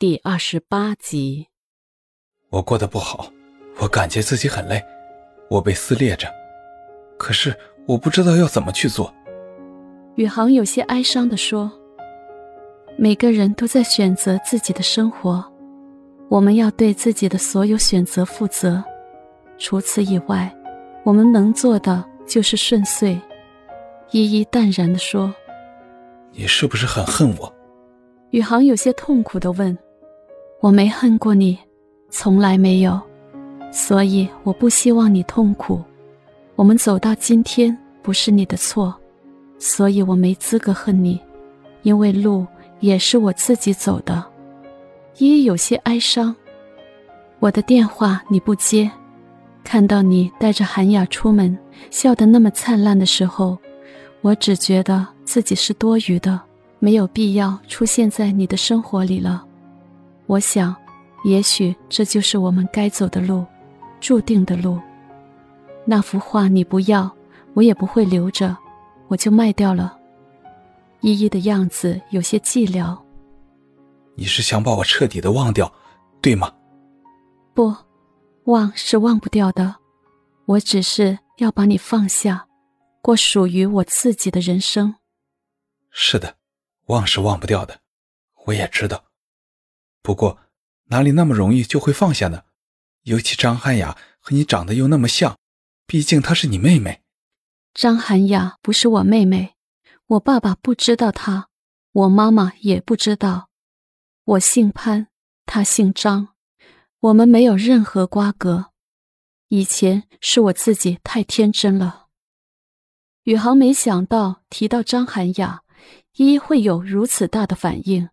[0.00, 1.48] 第二十八集，
[2.50, 3.32] 我过得不好，
[3.80, 4.80] 我感觉自己很累，
[5.50, 6.32] 我被撕裂着，
[7.18, 7.52] 可是
[7.84, 9.12] 我不知道要怎么去做。
[10.14, 11.68] 宇航有些哀伤的说
[12.96, 15.44] ：“每个人都在选择自己的生活，
[16.28, 18.80] 我们要对自己的所有选择负责。
[19.58, 20.48] 除此以外，
[21.02, 23.20] 我们能做的就是顺遂。”
[24.12, 25.34] 依依淡然的说
[26.30, 27.52] ：“你是不是很恨我？”
[28.30, 29.76] 宇航有些痛苦的问。
[30.60, 31.56] 我没恨过你，
[32.10, 33.00] 从来没有，
[33.70, 35.80] 所以我不希望你痛苦。
[36.56, 38.92] 我们走到今天不是你的错，
[39.60, 41.20] 所以我没资格恨你，
[41.82, 42.44] 因为路
[42.80, 44.24] 也是我自己走的。
[45.18, 46.34] 依依有些哀伤。
[47.38, 48.90] 我的电话你不接，
[49.62, 51.56] 看到你带着韩雅出门，
[51.88, 53.56] 笑得那么灿烂的时候，
[54.22, 56.40] 我只觉得自己是多余的，
[56.80, 59.44] 没有必要出现在你的生活里了。
[60.28, 60.76] 我想，
[61.24, 63.46] 也许这就是我们该走的路，
[63.98, 64.78] 注定的路。
[65.86, 67.10] 那幅画你不要，
[67.54, 68.54] 我也不会留着，
[69.08, 69.98] 我就卖掉了。
[71.00, 72.94] 依依的样子有些寂寥。
[74.16, 75.72] 你是想把我彻底的忘掉，
[76.20, 76.52] 对吗？
[77.54, 77.74] 不，
[78.44, 79.76] 忘是忘不掉的，
[80.44, 82.46] 我只是要把你放下，
[83.00, 84.94] 过属于我自己的人生。
[85.90, 86.36] 是的，
[86.88, 87.80] 忘是忘不掉的，
[88.44, 89.02] 我也知道。
[90.08, 90.38] 不过，
[90.84, 92.44] 哪里那么容易就会放下呢？
[93.02, 95.36] 尤其张涵雅和你长得又那么像，
[95.86, 97.02] 毕竟她是你妹妹。
[97.74, 99.54] 张涵雅不是我妹妹，
[100.06, 101.50] 我爸爸不知道她，
[101.92, 103.50] 我妈妈也不知道。
[104.24, 105.08] 我姓潘，
[105.44, 106.28] 她姓张，
[107.00, 108.70] 我们没有任何瓜葛。
[109.48, 112.06] 以前是我自己太天真了。
[113.24, 115.64] 宇航没想到提到张涵雅，
[116.16, 118.08] 依依会有如此大的反应。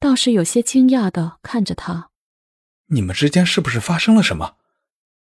[0.00, 2.10] 倒是有些惊讶的看着他，
[2.86, 4.56] 你们之间是不是发生了什么？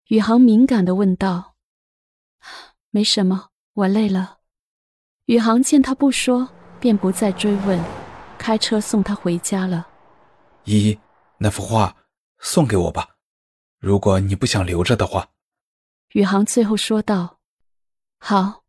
[0.08, 1.56] 宇航敏感的问道。
[2.90, 4.40] 没什么，我累了。
[5.26, 7.78] 宇航见他不说，便不再追问，
[8.38, 9.88] 开车送他回家了。
[10.64, 11.00] 依依，
[11.38, 11.96] 那幅画
[12.40, 13.18] 送给我吧，
[13.80, 15.30] 如果你不想留着的话。
[16.14, 17.40] 宇航最后说道。
[18.20, 18.64] 好，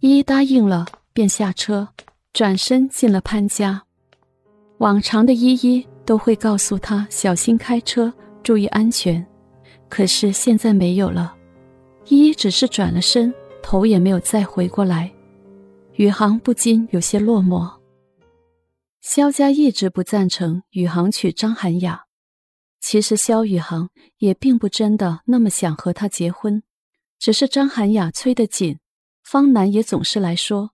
[0.00, 1.94] 依依答应了，便下车，
[2.34, 3.86] 转身进了潘家。
[4.78, 8.12] 往常的依依都会告诉他小心开车，
[8.42, 9.24] 注意安全，
[9.88, 11.34] 可是现在没有了。
[12.06, 15.12] 依依只是转了身，头也没有再回过来。
[15.96, 17.68] 宇航不禁有些落寞。
[19.00, 22.04] 萧家一直不赞成宇航娶张涵雅，
[22.80, 26.62] 其实萧宇航也并不真的那么想和她结婚，
[27.18, 28.78] 只是张涵雅催得紧，
[29.24, 30.70] 方南也总是来说，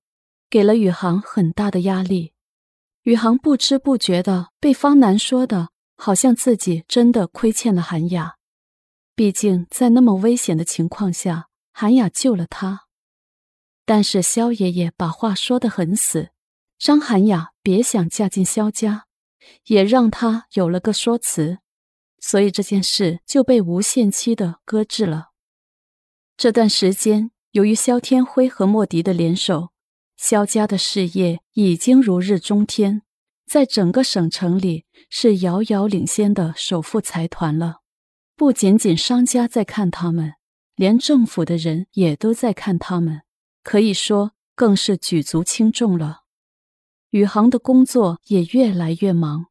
[0.51, 2.34] 给了宇航很大的压力。
[3.05, 8.37] 宇航不知不觉的被方南说的，好像自己真的亏欠了韩雅。
[9.15, 12.87] 毕竟在那么危险的情况下，韩雅救了他。
[13.85, 16.31] 但是萧爷爷把话说得很死，
[16.79, 19.05] 张涵雅别想嫁进萧家，
[19.67, 21.59] 也让他有了个说辞，
[22.19, 25.33] 所以这件事就被无限期的搁置了。
[26.39, 29.74] 这段时间，由于萧天辉和莫迪的联手。
[30.17, 33.03] 萧家的事业已经如日中天，
[33.47, 37.81] 在整个省城里是遥遥领先的首富财团了。
[38.37, 40.35] 不仅仅商家在看他们，
[40.77, 43.23] 连政府的人也都在看他们，
[43.63, 46.23] 可以说更是举足轻重了。
[47.11, 49.47] 宇航的工作也越来越忙，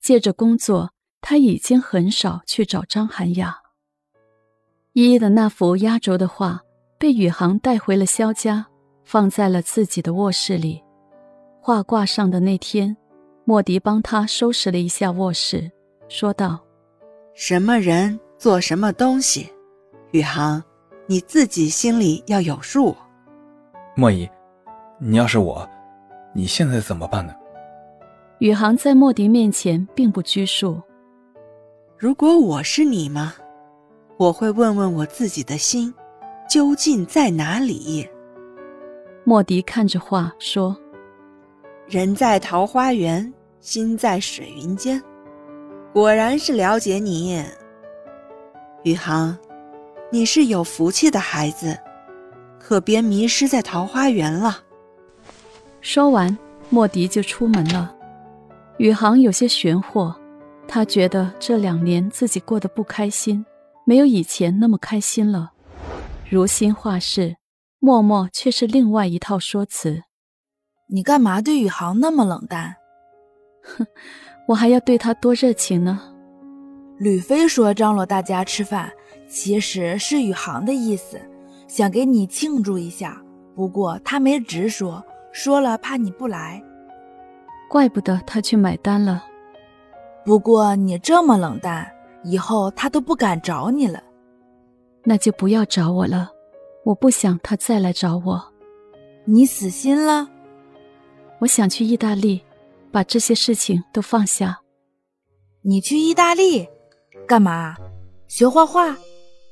[0.00, 3.58] 借着工作，他已经很少去找张涵雅。
[4.92, 6.60] 依依的那幅压轴的画
[6.98, 8.68] 被宇航带回了萧家。
[9.12, 10.82] 放在了自己的卧室里，
[11.60, 12.96] 画挂上的那天，
[13.44, 15.70] 莫迪帮他收拾了一下卧室，
[16.08, 16.58] 说道
[17.36, 19.50] ：“什么人做什么东西，
[20.12, 20.64] 宇航，
[21.06, 22.96] 你自己心里要有数。”
[23.94, 24.26] 莫姨，
[24.98, 25.68] 你要是我，
[26.32, 27.34] 你现在怎么办呢？
[28.38, 30.80] 宇航在莫迪面前并不拘束。
[31.98, 33.34] 如果我是你吗？
[34.16, 35.92] 我会问问我自己的心，
[36.48, 38.08] 究竟在哪里。
[39.24, 40.76] 莫迪看着画说
[41.86, 45.00] ：“人在桃花源，心在水云间。
[45.92, 47.40] 果然是了解你，
[48.82, 49.38] 宇航，
[50.10, 51.78] 你是有福气的孩子，
[52.58, 54.60] 可别迷失在桃花源了。”
[55.80, 56.36] 说完，
[56.68, 57.94] 莫迪就出门了。
[58.78, 60.12] 宇航有些玄惑，
[60.66, 63.44] 他觉得这两年自己过得不开心，
[63.84, 65.52] 没有以前那么开心了。
[66.28, 67.36] 如新画室。
[67.84, 70.04] 默默却是另外一套说辞。
[70.88, 72.76] 你干嘛对宇航那么冷淡？
[73.64, 73.84] 哼，
[74.46, 76.00] 我还要对他多热情呢。
[76.96, 78.88] 吕飞说张罗大家吃饭，
[79.28, 81.20] 其实是宇航的意思，
[81.66, 83.20] 想给你庆祝一下。
[83.56, 86.62] 不过他没直说，说了怕你不来。
[87.68, 89.24] 怪不得他去买单了。
[90.24, 91.90] 不过你这么冷淡，
[92.22, 94.00] 以后他都不敢找你了。
[95.02, 96.30] 那就不要找我了，
[96.84, 98.52] 我不想他再来找我。
[99.24, 100.28] 你死心了？
[101.40, 102.42] 我想去意大利，
[102.90, 104.60] 把这些事情都放下。
[105.62, 106.68] 你去意大利
[107.26, 107.76] 干嘛？
[108.26, 108.96] 学画画，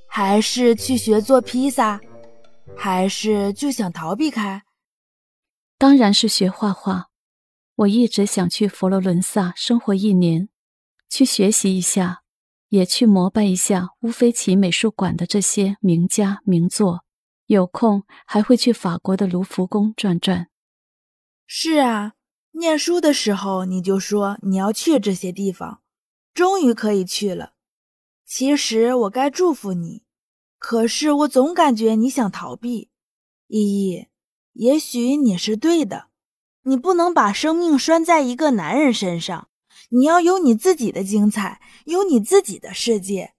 [0.08, 2.00] 还是去学做披萨，
[2.76, 4.62] 还是就想逃避开？
[5.78, 7.06] 当然是学画画。
[7.76, 10.48] 我一直想去佛罗伦萨生活一年，
[11.08, 12.22] 去学习一下，
[12.70, 17.04] 也去膜拜一下乌菲齐美术馆的这些名家名作。
[17.50, 20.46] 有空还会去法国的卢浮宫转转。
[21.48, 22.12] 是啊，
[22.52, 25.82] 念书的时候你就说你要去这些地方，
[26.32, 27.54] 终于可以去了。
[28.24, 30.04] 其实我该祝福你，
[30.58, 32.88] 可是我总感觉你想逃避。
[33.48, 34.06] 依依，
[34.52, 36.06] 也许你是对的。
[36.62, 39.48] 你不能把生命拴在一个男人身上，
[39.88, 43.34] 你要有你自己的精彩，有你自己的世界。